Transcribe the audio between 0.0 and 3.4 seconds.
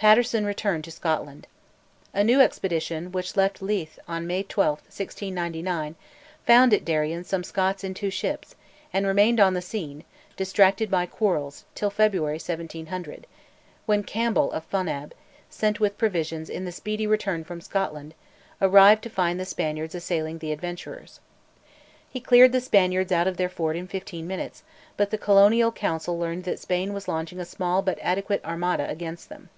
Paterson returned to Scotland. A new expedition which